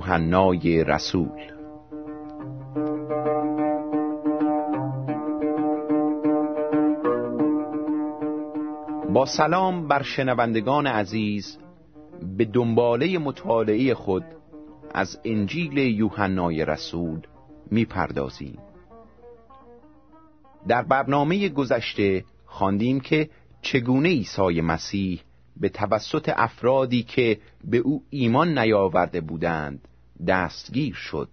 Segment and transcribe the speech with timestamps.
[0.00, 1.40] یوحنای رسول.
[9.12, 11.58] با سلام بر شنوندگان عزیز
[12.36, 14.24] به دنباله مطالعه خود
[14.94, 17.20] از انجیل یوحنای رسول
[17.70, 18.58] می‌پردازیم.
[20.68, 23.30] در برنامه گذشته خواندیم که
[23.62, 25.20] چگونه عیسی مسیح
[25.60, 29.88] به توسط افرادی که به او ایمان نیاورده بودند
[30.26, 31.28] دستگیر شد.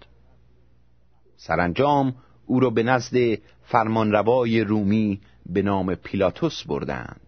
[1.38, 3.18] سرانجام او را به نزد
[3.64, 7.22] فرمانروای رومی به نام پیلاتوس بردند.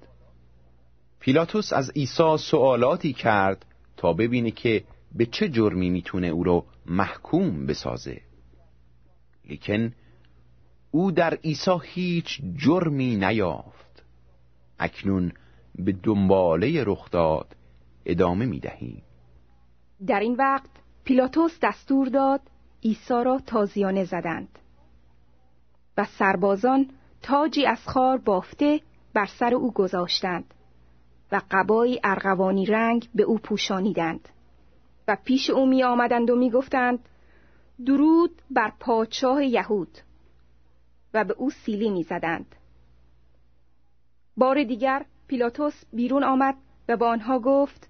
[1.20, 3.66] پیلاتوس از عیسی سوالاتی کرد
[3.97, 4.83] تا ببینه که
[5.16, 8.22] به چه جرمی می‌تونه او را محکوم بسازه.
[9.50, 9.94] لیکن
[10.92, 14.03] او در عیسی هیچ جرمی نیافت.
[14.80, 15.31] اکنون
[15.80, 17.56] به دنباله رخ داد
[18.06, 19.02] ادامه می دهیم.
[20.08, 20.70] در این وقت
[21.04, 22.42] پیلاتوس دستور داد
[22.84, 24.60] عیسی را تازیانه زدند
[25.98, 26.89] و سربازان
[27.22, 28.82] تاجی از خار بافته
[29.14, 30.54] بر سر او گذاشتند
[31.32, 34.30] و قبایی ارغوانی رنگ به او پوشانیدند
[35.08, 37.00] و پیش او می آمدند و می گفتند
[37.86, 39.98] درود بر پادشاه یهود
[41.14, 42.56] و به او سیلی می زدند.
[44.38, 46.56] بار دیگر پیلاتوس بیرون آمد
[46.90, 47.90] و با آنها گفت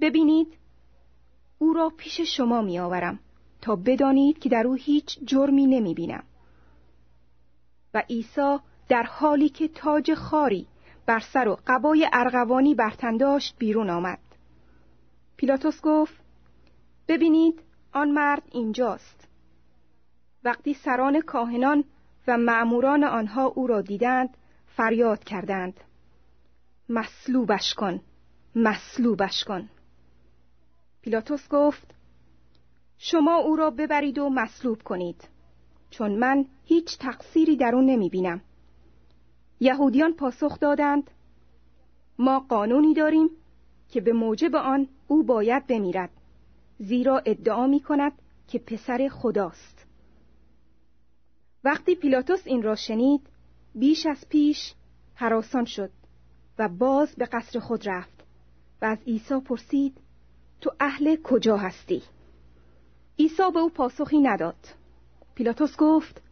[0.00, 0.58] ببینید
[1.58, 3.18] او را پیش شما می آورم
[3.60, 6.24] تا بدانید که در او هیچ جرمی نمی بینم.
[7.94, 8.58] و عیسی
[8.88, 10.66] در حالی که تاج خاری
[11.06, 14.18] بر سر و قبای ارغوانی بر داشت بیرون آمد.
[15.36, 16.16] پیلاتوس گفت
[17.08, 19.28] ببینید آن مرد اینجاست.
[20.44, 21.84] وقتی سران کاهنان
[22.28, 24.36] و معموران آنها او را دیدند
[24.66, 25.80] فریاد کردند
[26.88, 28.00] مصلوبش کن.
[28.54, 29.68] مصلوبش کن.
[31.02, 31.94] پیلاتوس گفت
[32.98, 35.28] شما او را ببرید و مصلوب کنید.
[35.90, 38.40] چون من هیچ تقصیری در او نمی بینم
[39.60, 41.10] یهودیان پاسخ دادند
[42.18, 43.30] ما قانونی داریم
[43.88, 46.10] که به موجب آن او باید بمیرد
[46.78, 48.12] زیرا ادعا می کند
[48.48, 49.86] که پسر خداست.
[51.64, 53.28] وقتی پیلاتوس این را شنید
[53.74, 54.74] بیش از پیش
[55.14, 55.90] حراسان شد.
[56.58, 58.24] و باز به قصر خود رفت
[58.82, 59.96] و از عیسی پرسید
[60.60, 62.02] تو اهل کجا هستی؟
[63.18, 64.74] عیسی به او پاسخی نداد
[65.34, 66.22] پیلاتوس گفت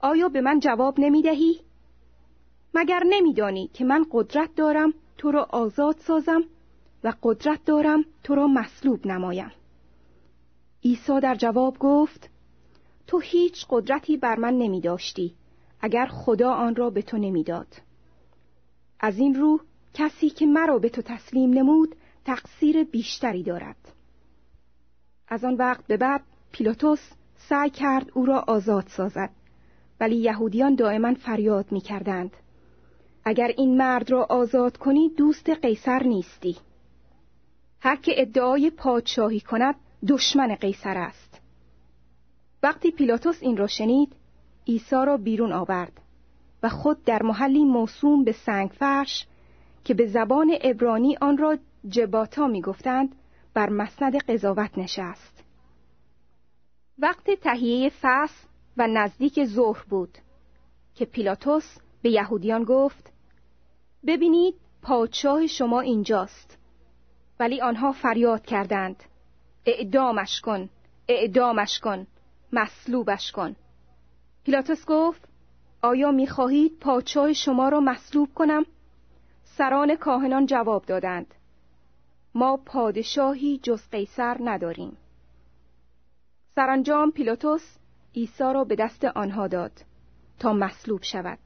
[0.00, 1.60] آیا به من جواب نمی دهی؟
[2.74, 6.44] مگر نمیدانی که من قدرت دارم تو را آزاد سازم
[7.04, 9.52] و قدرت دارم تو را مصلوب نمایم
[10.84, 12.30] عیسی در جواب گفت
[13.06, 15.34] تو هیچ قدرتی بر من نمی داشتی
[15.80, 17.66] اگر خدا آن را به تو نمی‌داد.
[19.00, 19.60] از این رو
[19.94, 23.76] کسی که مرا به تو تسلیم نمود تقصیر بیشتری دارد.
[25.28, 26.22] از آن وقت به بعد
[26.52, 29.30] پیلاتوس سعی کرد او را آزاد سازد
[30.00, 32.36] ولی یهودیان دائما فریاد می کردند.
[33.24, 36.56] اگر این مرد را آزاد کنی دوست قیصر نیستی.
[37.80, 39.74] هر که ادعای پادشاهی کند
[40.08, 41.40] دشمن قیصر است.
[42.62, 44.12] وقتی پیلاتوس این را شنید
[44.68, 46.00] عیسی را بیرون آورد.
[46.64, 49.26] و خود در محلی موسوم به سنگ فرش
[49.84, 51.58] که به زبان عبرانی آن را
[51.88, 53.14] جباتا می گفتند
[53.54, 55.44] بر مسند قضاوت نشست.
[56.98, 58.46] وقت تهیه فصل
[58.76, 60.18] و نزدیک ظهر بود
[60.94, 63.12] که پیلاتوس به یهودیان گفت
[64.06, 66.58] ببینید پادشاه شما اینجاست
[67.40, 69.02] ولی آنها فریاد کردند
[69.66, 70.68] اعدامش کن
[71.08, 72.06] اعدامش کن
[72.52, 73.56] مصلوبش کن
[74.44, 75.33] پیلاتوس گفت
[75.84, 78.66] آیا می‌خواهید پادشاه شما را مصلوب کنم؟
[79.44, 81.34] سران کاهنان جواب دادند.
[82.34, 84.96] ما پادشاهی جز قیصر نداریم.
[86.54, 87.76] سرانجام پیلاتوس
[88.14, 89.72] عیسی را به دست آنها داد
[90.38, 91.38] تا مصلوب شود.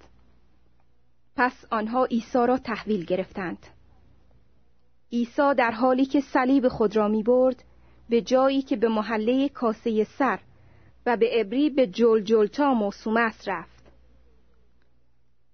[1.36, 3.66] پس آنها عیسی را تحویل گرفتند.
[5.12, 7.64] عیسی در حالی که صلیب خود را می برد
[8.08, 10.40] به جایی که به محله کاسه سر
[11.06, 13.77] و به ابری به جلجلتا موسومس رفت.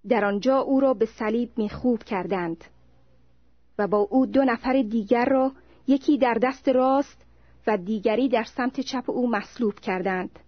[0.08, 2.64] در آنجا او را به صلیب میخوب کردند
[3.78, 5.52] و با او دو نفر دیگر را
[5.86, 7.26] یکی در دست راست
[7.66, 10.38] و دیگری در سمت چپ او مصلوب کردند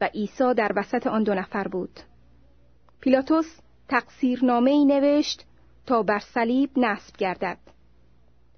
[0.00, 2.00] و عیسی در وسط آن دو نفر بود.
[3.00, 3.58] پیلاتوس
[3.88, 5.46] تقصیرنامه ای نوشت
[5.86, 7.58] تا بر صلیب نصب گردد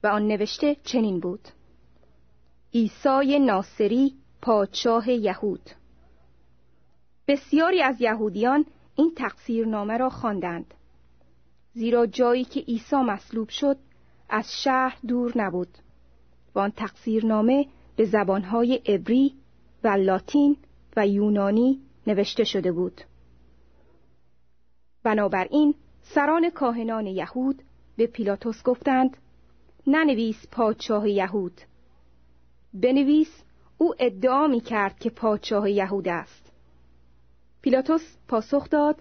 [0.02, 1.48] و آن نوشته چنین بود
[2.74, 5.70] عیسی ناصری پادشاه یهود.
[7.28, 8.64] بسیاری از یهودیان
[8.96, 10.74] این تقصیرنامه را خواندند.
[11.72, 13.76] زیرا جایی که عیسی مصلوب شد
[14.28, 15.78] از شهر دور نبود.
[16.54, 17.66] و آن تقصیرنامه
[17.96, 19.34] به زبانهای عبری
[19.84, 20.56] و لاتین
[20.96, 23.00] و یونانی نوشته شده بود.
[25.02, 27.62] بنابراین سران کاهنان یهود
[27.96, 29.16] به پیلاتوس گفتند
[29.86, 31.60] ننویس پادشاه یهود.
[32.74, 33.42] بنویس
[33.78, 36.51] او ادعا می کرد که پادشاه یهود است.
[37.62, 38.96] پیلاتوس پاسخ داد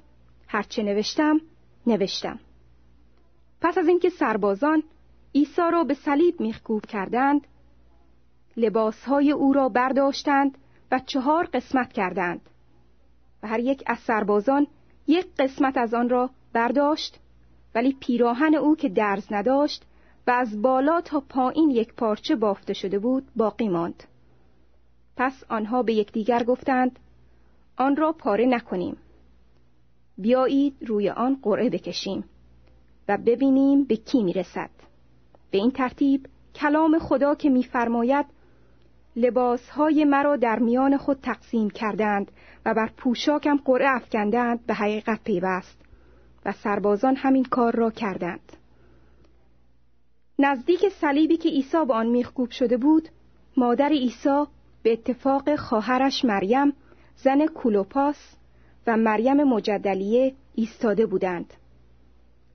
[0.47, 1.41] هرچه نوشتم
[1.87, 2.39] نوشتم.
[3.61, 4.83] پس از اینکه سربازان
[5.35, 7.47] عیسی را به صلیب میخکوب کردند
[8.57, 10.57] لباسهای او را برداشتند
[10.91, 12.41] و چهار قسمت کردند
[13.43, 14.67] و هر یک از سربازان
[15.07, 17.19] یک قسمت از آن را برداشت
[17.75, 19.85] ولی پیراهن او که درز نداشت
[20.27, 24.03] و از بالا تا پایین یک پارچه بافته شده بود باقی ماند.
[25.17, 26.99] پس آنها به یکدیگر گفتند
[27.81, 28.97] آن را پاره نکنیم.
[30.17, 32.23] بیایید روی آن قرعه بکشیم
[33.07, 34.69] و ببینیم به کی می‌رسد.
[35.51, 36.25] به این ترتیب
[36.55, 38.25] کلام خدا که میفرماید
[39.15, 42.31] لباسهای مرا در میان خود تقسیم کردند
[42.65, 45.81] و بر پوشاکم قرعه افکندند به حقیقت پیوست
[46.45, 48.53] و سربازان همین کار را کردند.
[50.39, 53.09] نزدیک صلیبی که عیسی به آن میخکوب شده بود
[53.57, 54.43] مادر عیسی
[54.83, 56.73] به اتفاق خواهرش مریم
[57.17, 58.35] زن کولوپاس
[58.87, 61.53] و مریم مجدلیه ایستاده بودند.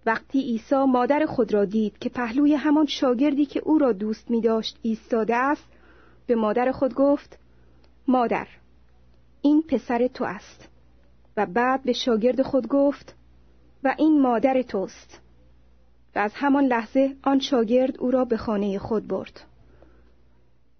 [0.06, 4.40] وقتی عیسی مادر خود را دید که پهلوی همان شاگردی که او را دوست می
[4.40, 5.66] داشت ایستاده است
[6.26, 7.38] به مادر خود گفت
[8.08, 8.46] مادر
[9.42, 10.68] این پسر تو است.
[11.36, 13.14] و بعد به شاگرد خود گفت
[13.84, 15.20] و این مادر توست.
[16.14, 19.40] و از همان لحظه آن شاگرد او را به خانه خود برد.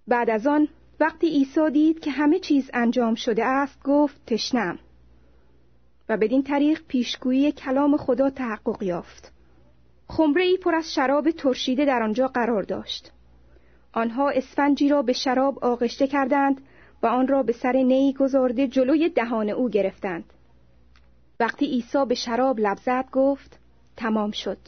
[0.09, 0.69] بعد از آن
[1.01, 4.79] وقتی عیسی دید که همه چیز انجام شده است گفت تشنم.
[6.09, 9.33] و بدین طریق پیشگویی کلام خدا تحقق یافت.
[10.09, 13.13] خمره ای پر از شراب ترشیده در آنجا قرار داشت.
[13.93, 16.61] آنها اسفنجی را به شراب آغشته کردند
[17.03, 20.33] و آن را به سر نی گذارده جلوی دهان او گرفتند.
[21.41, 23.59] وقتی عیسی به شراب لب زد گفت
[23.97, 24.59] تمام شد.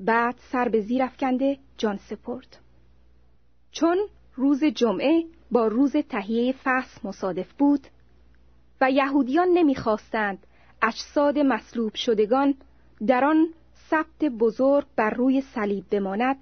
[0.00, 2.56] بعد سر به زیر افکنده جان سپرد.
[3.72, 3.98] چون
[4.40, 7.86] روز جمعه با روز تهیه فصل مصادف بود
[8.80, 10.46] و یهودیان نمی‌خواستند
[10.82, 12.54] اجساد مصلوب شدگان
[13.06, 13.48] در آن
[13.90, 16.36] ثبت بزرگ بر روی صلیب بماند.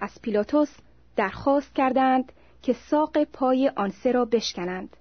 [0.00, 0.76] از پیلاتوس
[1.16, 4.96] درخواست کردند که ساق پای آن سه را بشکنند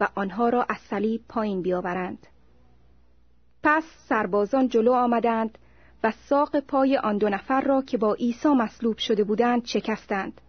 [0.00, 2.26] و آنها را از صلیب پایین بیاورند.
[3.62, 5.58] پس سربازان جلو آمدند
[6.04, 10.40] و ساق پای آن دو نفر را که با عیسی مصلوب شده بودند شکستند.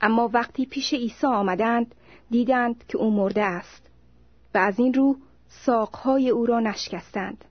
[0.00, 1.94] اما وقتی پیش عیسی آمدند
[2.30, 3.90] دیدند که او مرده است
[4.54, 5.16] و از این رو
[5.48, 7.44] ساقهای او را نشکستند.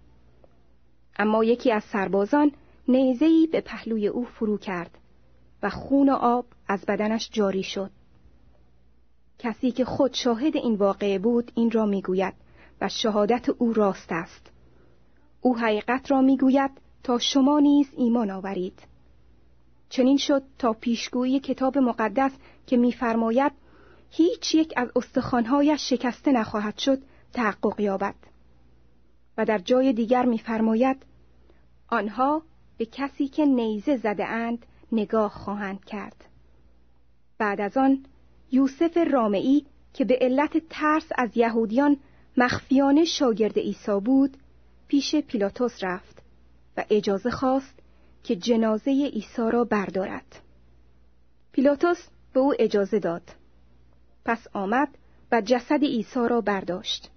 [1.19, 2.51] اما یکی از سربازان
[2.87, 4.97] نیزهی به پهلوی او فرو کرد
[5.63, 7.91] و خون و آب از بدنش جاری شد.
[9.39, 12.33] کسی که خود شاهد این واقعه بود این را می‌گوید
[12.81, 14.51] و شهادت او راست است.
[15.41, 16.71] او حقیقت را می‌گوید
[17.03, 18.79] تا شما نیز ایمان آورید.
[19.89, 22.31] چنین شد تا پیشگویی کتاب مقدس
[22.67, 23.51] که میفرماید
[24.09, 27.01] هیچ یک از استخوانهایش شکسته نخواهد شد
[27.33, 28.15] تحقق یابد.
[29.37, 30.97] و در جای دیگر میفرماید
[31.87, 32.41] آنها
[32.77, 36.25] به کسی که نیزه زده اند نگاه خواهند کرد.
[37.37, 38.05] بعد از آن
[38.51, 41.97] یوسف رامعی که به علت ترس از یهودیان
[42.37, 44.37] مخفیانه شاگرد عیسی بود
[44.87, 46.21] پیش پیلاتوس رفت
[46.77, 47.79] و اجازه خواست
[48.23, 50.41] که جنازه عیسی را بردارد.
[51.51, 53.21] پیلاتوس به او اجازه داد.
[54.25, 54.89] پس آمد
[55.31, 57.11] و جسد عیسی را برداشت.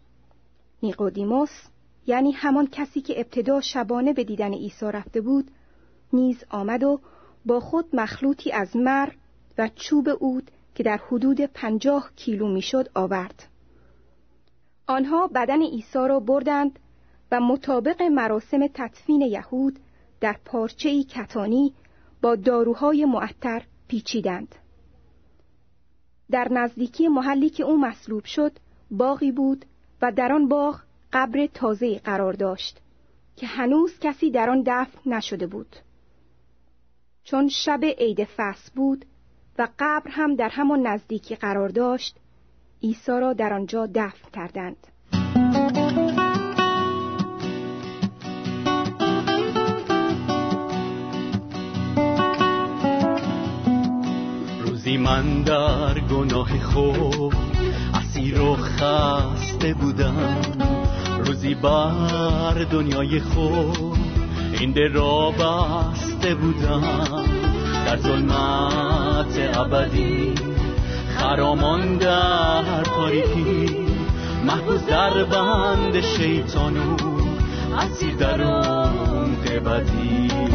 [0.83, 1.51] نیقودیموس
[2.07, 5.51] یعنی همان کسی که ابتدا شبانه به دیدن عیسی رفته بود
[6.13, 7.01] نیز آمد و
[7.47, 9.13] با خود مخلوطی از مر
[9.59, 13.49] و چوب اود که در حدود پنجاه کیلو می‌شد آورد.
[14.87, 16.79] آنها بدن عیسی را بردند
[17.33, 19.79] و مطابق مراسم تدفین یهود
[20.21, 21.73] در پارچه‌ای کتانی
[22.23, 24.55] با داروهای معطر پیچیدند.
[26.31, 28.53] در نزدیکی محلی که او مصلوب شد
[28.91, 29.65] باغی بود
[30.03, 30.81] و در آن باغ
[31.13, 32.81] قبر تازه قرار داشت
[33.37, 35.77] که هنوز کسی در آن دفن نشده بود.
[37.25, 39.05] چون شب عید فصل بود
[39.59, 42.17] و قبر هم در همان نزدیکی قرار داشت
[42.83, 44.87] عیسی را در آنجا دفن کردند.
[54.91, 57.35] روزی من در گناه خود
[57.95, 60.41] اسیر و خسته بودم
[61.25, 63.99] روزی بر دنیای خود
[64.61, 66.83] این را بسته بودم.
[67.87, 70.35] در ظلمت ابدی
[71.19, 73.87] خرامان در تاریکی
[74.47, 76.97] محبوز در بند شیطانو
[77.79, 80.50] اسیر در اون قبدی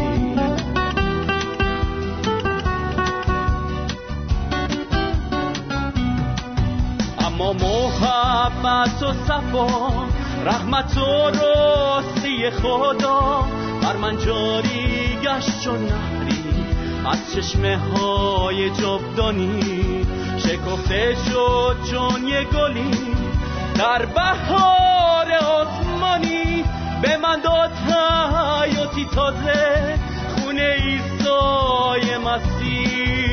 [7.36, 9.92] اما محبت و صفا
[10.44, 13.44] رحمت و راستی خدا
[13.82, 16.66] بر من جاری گشت چون نهری.
[17.06, 19.60] از چشمه های جبدانی
[20.38, 23.16] شکفته شد چون یه گلی.
[23.74, 26.64] در بهار آسمانی
[27.02, 27.70] به من داد
[28.62, 29.98] حیاتی تازه
[30.36, 33.25] خونه ایسای مسیح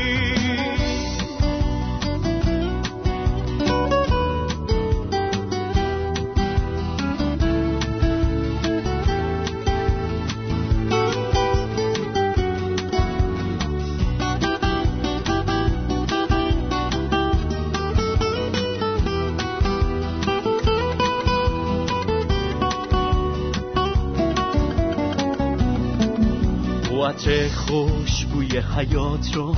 [28.56, 29.52] حیات را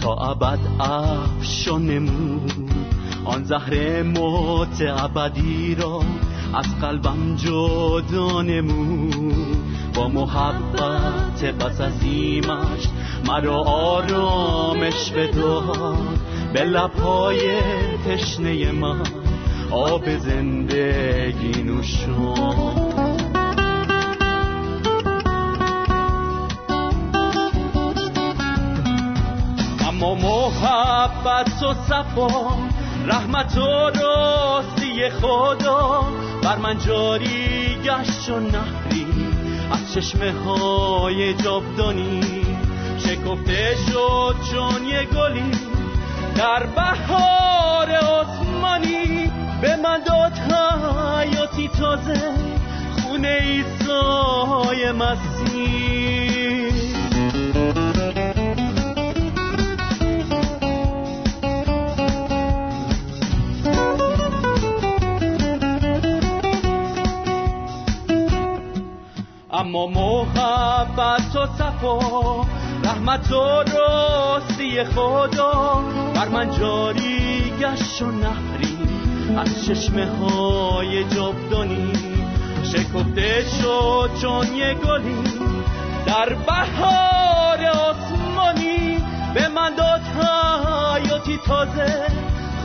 [0.00, 2.70] تا ابد افشان نمود
[3.24, 6.02] آن زهر موت ابدی را
[6.54, 9.56] از قلبم جدا نمود
[9.94, 12.88] با محبت بس عظیمش
[13.26, 16.18] مرا آرامش بداد.
[16.52, 17.60] به لبهای
[18.06, 19.02] تشنه من
[19.70, 23.09] آب زندگی نوشان.
[30.02, 32.56] اما محبت و صفا
[33.06, 36.04] رحمت و راستی خدا.
[36.42, 39.06] بر من جاری گشت و نهری
[39.72, 42.20] از چشمه های جابدانی
[42.98, 45.50] شکفته شد چون یه گلی
[46.34, 49.32] در بهار آسمانی.
[49.62, 52.32] به من داد حیاتی تازه
[53.02, 56.29] خونه ایسای مسیح
[69.60, 72.46] اما محبت و صفا
[72.84, 75.84] رحمت و راستی خدا.
[76.14, 78.78] بر من جاری گشت و نهری
[79.38, 81.92] از چشمه های جبدانی
[82.64, 85.24] شکفته شد چون یه گلی
[86.06, 88.98] در بهار آسمانی.
[89.34, 92.06] به من داد حیاتی تازه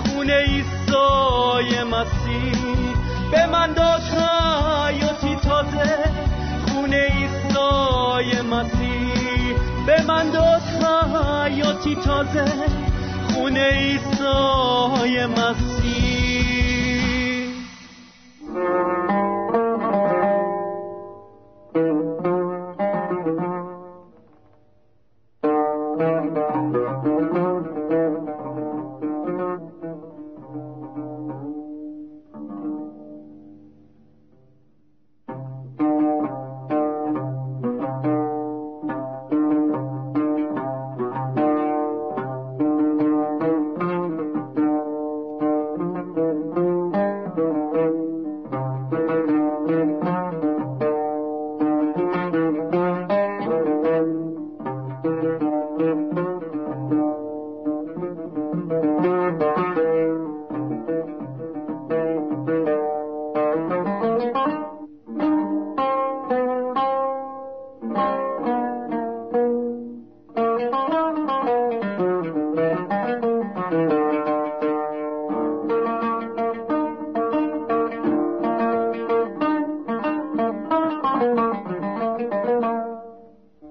[0.05, 2.95] خونه ایسای مسیح.
[3.31, 6.14] به من داد حیاتی تازه
[6.95, 9.55] ایسای مسیح.
[9.85, 10.61] به من داد
[11.45, 12.45] حیاتی تازه.
[13.33, 15.75] خونه ایسای مسیح.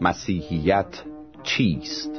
[0.04, 1.02] مسیحیت
[1.42, 2.10] چیست؟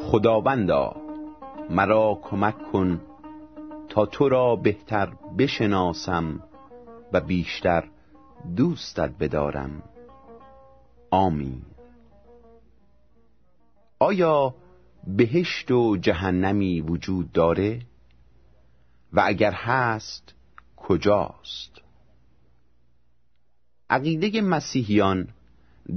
[0.00, 0.96] خداوندا
[1.70, 3.00] مرا کمک کن
[3.88, 6.40] تا تو را بهتر بشناسم
[7.12, 7.84] و بیشتر
[8.56, 9.82] دوستت بدارم
[11.10, 11.62] آمین
[13.98, 14.54] آیا
[15.06, 17.80] بهشت و جهنمی وجود داره؟
[19.12, 20.34] و اگر هست
[20.76, 21.80] کجاست؟
[23.90, 25.28] عقیده مسیحیان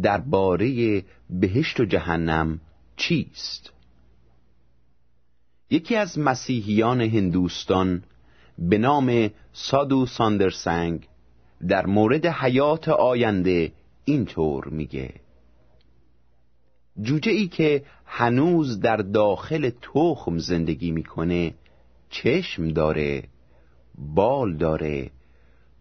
[0.02, 2.62] درباره بهشت و جهنم
[2.96, 3.72] چیست؟
[5.70, 8.04] یکی از مسیحیان هندوستان
[8.60, 11.08] به نام سادو ساندرسنگ
[11.68, 13.72] در مورد حیات آینده
[14.06, 15.25] اینطور میگه.
[17.02, 21.54] جوجه ای که هنوز در داخل تخم زندگی می‌کنه
[22.10, 23.24] چشم داره
[23.98, 25.12] بال داره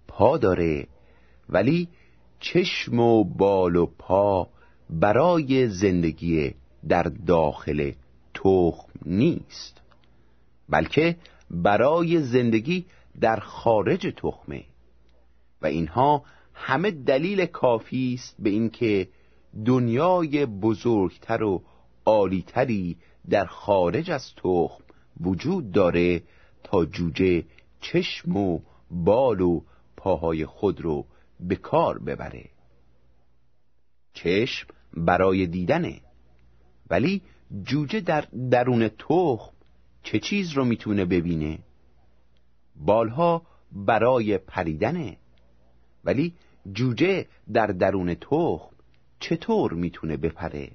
[0.08, 0.86] پا داره
[1.48, 1.88] ولی
[2.40, 4.48] چشم و بال و پا
[4.90, 6.54] برای زندگی
[6.88, 7.92] در داخل
[8.34, 9.80] تخم نیست
[10.68, 11.16] بلکه
[11.50, 12.86] برای زندگی
[13.20, 14.64] در خارج تخمه.
[15.62, 19.08] و اینها همه دلیل کافی است به اینکه
[19.64, 21.62] دنیای بزرگتر و
[22.06, 22.96] عالیتری
[23.30, 24.84] در خارج از تخم
[25.20, 26.22] وجود داره
[26.64, 27.44] تا جوجه
[27.80, 29.60] چشم و بال و
[29.96, 31.06] پاهای خود رو
[31.40, 32.44] به کار ببره.
[34.14, 36.00] چشم برای دیدنه.
[36.90, 37.22] ولی
[37.62, 38.20] جوجه در
[38.50, 39.52] درون تخم
[40.02, 41.58] چه چیز رو می‌تونه ببینه؟
[42.76, 45.16] بالها برای پریدنه.
[46.04, 46.34] ولی
[46.72, 48.73] جوجه در درون تخم
[49.28, 50.70] چطور می‌تونه بپره؟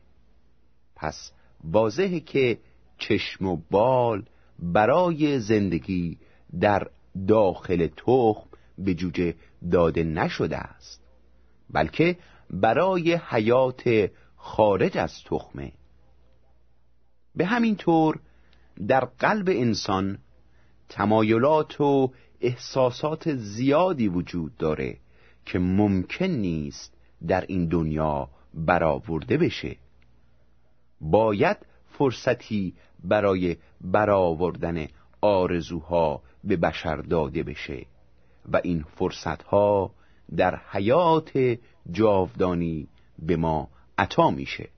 [0.95, 1.31] پس
[1.63, 2.57] واضحه که
[2.97, 4.25] چشم و بال
[4.59, 6.17] برای زندگی
[6.59, 6.88] در
[7.27, 9.35] داخل تخم به جوجه
[9.71, 11.03] داده نشده است
[11.69, 12.17] بلکه
[12.49, 15.71] برای حیات خارج از تخمه.
[17.35, 18.19] به همین طور
[18.88, 20.17] در قلب انسان
[20.89, 24.97] تمایلات و احساسات زیادی وجود داره
[25.45, 26.93] که ممکن نیست
[27.27, 29.75] در این دنیا برآورده بشه.
[31.01, 34.88] باید فرصتی برای برآوردن
[35.21, 37.85] آرزوها به بشر داده بشه
[38.51, 39.91] و این فرصتها
[40.35, 41.57] در حیات
[41.91, 42.88] جاودانی
[43.19, 44.69] به ما عطا میشه.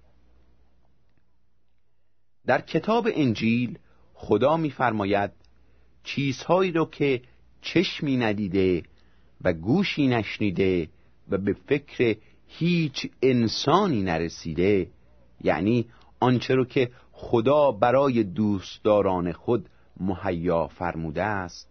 [2.46, 3.80] در کتاب انجیل
[4.14, 5.32] خدا میفرماید
[6.04, 7.22] چیزهایی رو که
[7.62, 8.84] چشمی ندیده
[9.42, 10.90] و گوشی نشنیده
[11.30, 12.18] و به فکر
[12.54, 14.88] هیچ انسانی نرسیده
[15.44, 15.86] یعنی
[16.20, 21.70] آنچه رو که خدا برای دوستداران خود مهیا فرموده است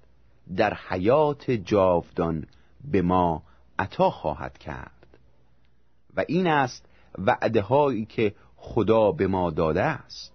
[0.56, 2.46] در حیات جاودان
[2.84, 3.42] به ما
[3.78, 5.18] عطا خواهد کرد.
[6.16, 6.86] و این است
[7.18, 10.32] وعده هایی که خدا به ما داده است.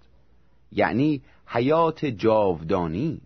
[0.72, 3.22] یعنی حیات جاودانی.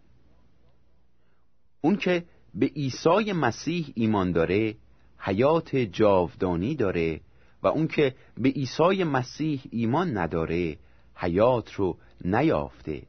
[1.82, 4.76] اون که به عیسی مسیح ایمان داره
[5.20, 7.22] حیات جاودانی داره
[7.64, 10.78] و اون که به عیسی مسیح ایمان نداره
[11.16, 13.02] حیات رو نیافته.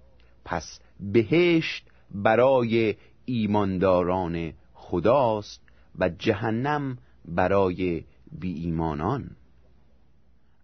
[0.44, 2.94] پس بهشت برای
[3.25, 5.61] ایمانداران خداست
[5.99, 8.05] و جهنم برای
[8.40, 9.31] بی ایمانان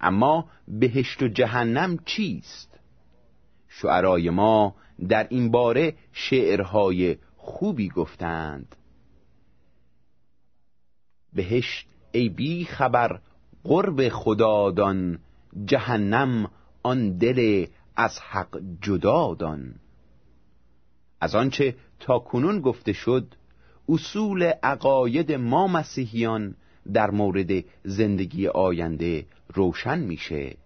[0.01, 2.79] اما بهشت و جهنم چیست؟
[3.69, 4.75] شعرای ما
[5.09, 8.77] در این باره شعرهای خوبی گفتند.
[11.37, 13.21] بهشت ای بی خبر
[13.65, 15.19] قرب خدادان
[15.65, 16.51] جهنم
[16.83, 19.75] آن دل از حق جدادان
[21.21, 23.35] از آنچه تا کنون گفته شد
[23.89, 26.55] اصول عقاید ما مسیحیان
[26.93, 30.57] در مورد زندگی آینده روشن میشه.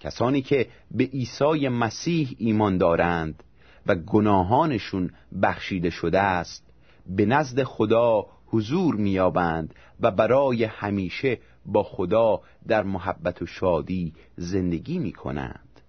[0.00, 3.42] کسانی که به عیسی مسیح ایمان دارند
[3.86, 5.10] و گناهانشون
[5.42, 6.66] بخشیده شده است
[7.06, 14.98] به نزد خدا حضور میابند و برای همیشه با خدا در محبت و شادی زندگی
[14.98, 15.80] می‌کنند.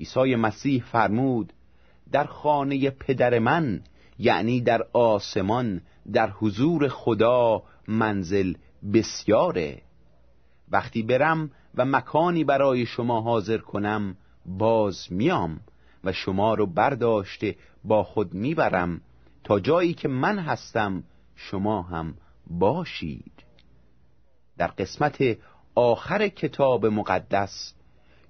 [0.00, 1.52] عیسی مسیح فرمود
[2.12, 3.80] در خانه پدر من
[4.18, 5.80] یعنی در آسمان
[6.12, 8.54] در حضور خدا منزل
[8.92, 9.82] بسیاره.
[10.70, 15.60] وقتی برم و مکانی برای شما حاضر کنم باز میام
[16.04, 19.00] و شما رو برداشته با خود می‌برم
[19.44, 21.04] تا جایی که من هستم
[21.36, 22.14] شما هم
[22.46, 23.32] باشید.
[24.58, 25.38] در قسمت
[25.74, 27.74] آخر کتاب مقدس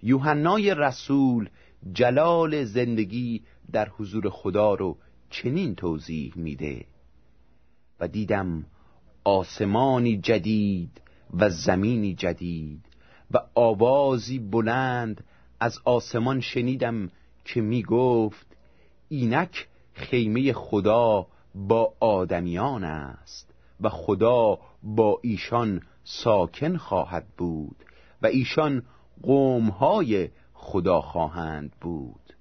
[0.03, 1.49] یوحنای رسول
[1.93, 4.97] جلال زندگی در حضور خدا رو
[5.31, 6.85] چنین توضیح میده.
[8.01, 8.65] و دیدم
[9.25, 11.01] آسمانی جدید
[11.35, 12.85] و زمینی جدید
[13.31, 15.25] و آوازی بلند
[15.61, 17.11] از آسمان شنیدم
[17.45, 18.47] که می گفت
[19.09, 27.77] اینک خیمه خدا با آدمیان است و خدا با ایشان ساکن خواهد بود
[28.23, 28.83] و ایشان
[29.23, 32.33] قومهای خدا خواهند بود.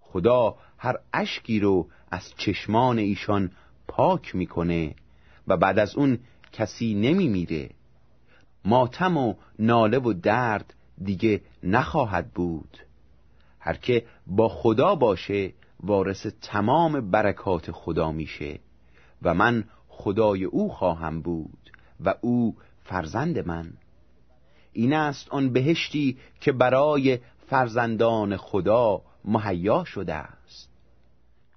[0.00, 3.50] خدا هر اشکی رو از چشمان ایشان
[3.88, 4.94] پاک می‌کنه
[5.48, 6.18] و بعد از اون
[6.52, 7.70] کسی نمیمیره.
[8.64, 12.78] ماتم و ناله و درد دیگه نخواهد بود.
[13.60, 18.60] هر که با خدا باشه وارث تمام برکات خدا میشه
[19.22, 21.70] و من خدای او خواهم بود
[22.04, 23.72] و او فرزند من.
[24.72, 30.70] این است آن بهشتی که برای فرزندان خدا مهیا شده است.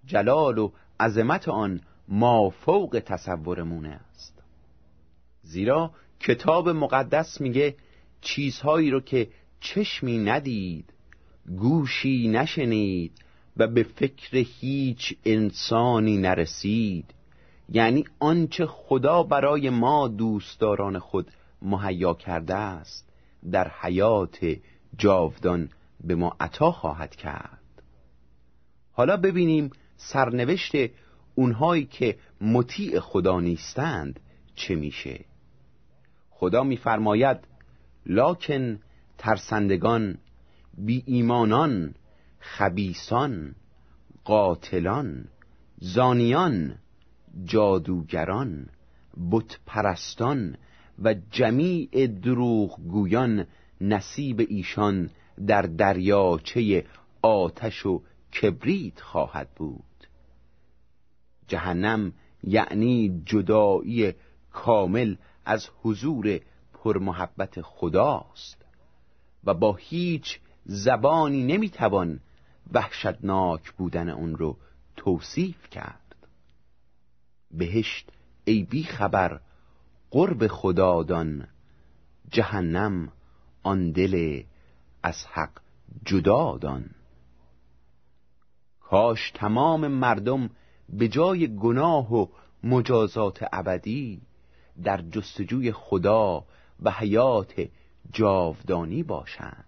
[0.06, 4.44] جلال و عظمت آن ما فوق تصورمون است.
[5.42, 7.76] زیرا کتاب مقدس میگه
[8.22, 9.28] چیزهایی رو که
[9.60, 10.94] چشمی ندید
[11.58, 13.12] گوشی نشنید
[13.58, 17.14] و به فکر هیچ انسانی نرسید.
[17.70, 23.10] یعنی آنچه خدا برای ما دوستداران خود مهیا کرده است
[23.52, 24.56] در حیات
[24.98, 25.70] جاودان
[26.04, 27.60] به ما عطا خواهد کرد.
[28.92, 30.72] حالا ببینیم سرنوشت
[31.36, 34.20] اونهایی که مطیع خدا نیستند
[34.56, 35.26] چه میشه.
[36.30, 37.38] خدا میفرماید
[38.06, 38.80] لاکن
[39.18, 40.18] ترسندگان
[40.78, 41.94] بی ایمانان
[42.44, 43.56] خبیسان
[44.24, 45.28] قاتلان
[45.78, 46.76] زانیان
[47.44, 48.70] جادوگران
[49.32, 50.58] بت پرستان
[51.00, 53.46] و جمیع دروغ گویان
[53.82, 55.10] نصیب ایشان
[55.48, 56.86] در دریاچه
[57.22, 58.02] آتش و
[58.42, 60.08] کبریت خواهد بود.
[61.48, 64.14] جهنم یعنی جدایی
[64.52, 66.40] کامل از حضور
[66.74, 68.66] پرمحبت خداست
[69.44, 72.20] و با هیچ زبانی نمی‌توان
[72.72, 74.58] وحشتناک بودن اون رو
[74.96, 76.16] توصیف کرد.
[77.52, 78.12] بهشت
[78.46, 79.40] ای بی خبر
[80.12, 81.48] قرب خدادان
[82.30, 83.12] جهنم
[83.64, 84.44] آن دل
[85.04, 85.60] از حق
[86.06, 86.90] جدا دان
[88.80, 90.50] کاش تمام مردم
[90.90, 92.28] به جای گناه و
[92.64, 94.22] مجازات ابدی
[94.84, 96.46] در جستجوی خدا
[96.80, 97.54] و حیات
[98.12, 99.66] جاودانی باشند.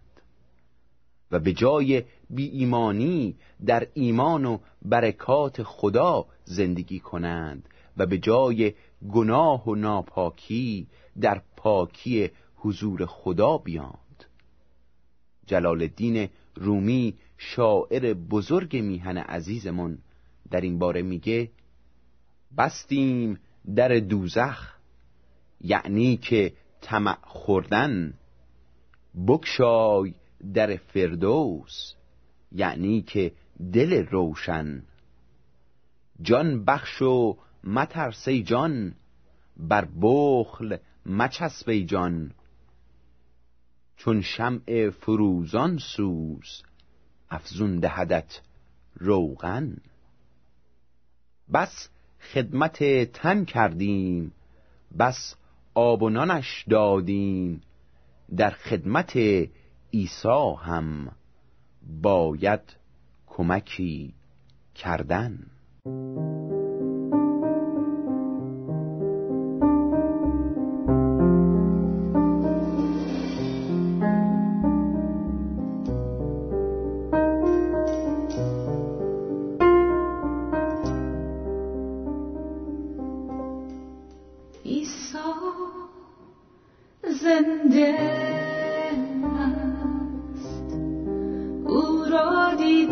[1.32, 3.36] و به جای بی ایمانی
[3.66, 8.74] در ایمان و برکات خدا زندگی کنند و به جای
[9.12, 10.88] گناه و ناپاکی
[11.22, 14.26] در پاکی حضور خدا بیاند.
[15.48, 19.98] جلال الدین رومی شاعر بزرگ میهن عزیزمون
[20.52, 21.52] در این باره میگه
[22.58, 23.40] بستیم
[23.76, 24.76] در دوزخ
[25.62, 28.14] یعنی که طمع خوردن
[29.28, 30.14] بکشای
[30.54, 31.94] در فردوس
[32.52, 33.32] یعنی که
[33.74, 34.84] دل روشن.
[36.22, 38.96] جان بخش و مترسی جان
[39.58, 42.32] بر بخل مچسبی جان.
[43.98, 46.64] چون شمع فروزان سوز
[47.30, 48.42] افزون دهدت
[48.96, 49.78] روغن.
[51.54, 51.90] بس
[52.34, 54.32] خدمت تن کردیم
[55.00, 55.36] بس
[55.74, 57.62] آب و نانش دادیم.
[58.38, 59.18] در خدمت
[59.96, 61.12] عیسی هم
[62.02, 62.76] باید
[63.28, 64.14] کمکی
[64.76, 65.40] کردن.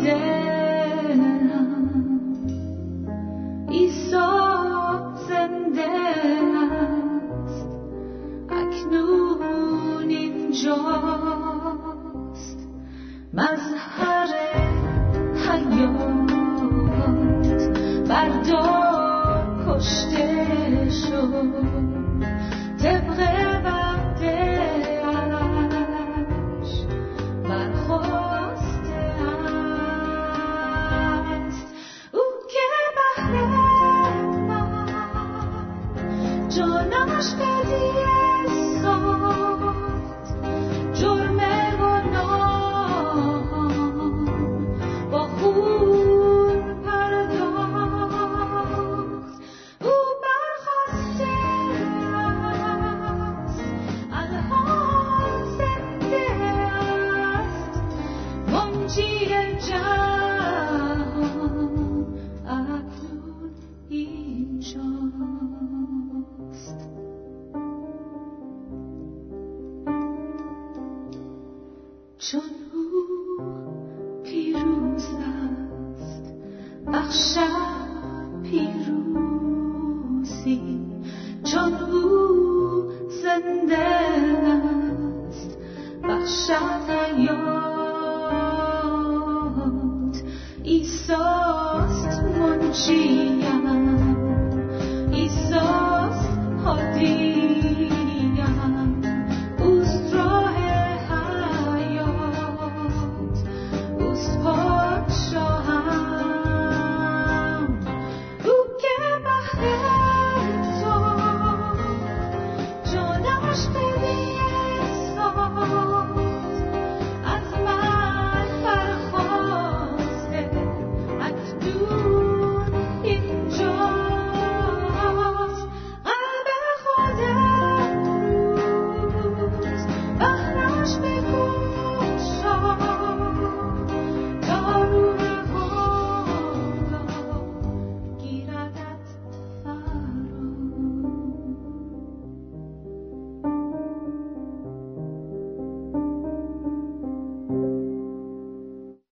[0.04, 0.53] day.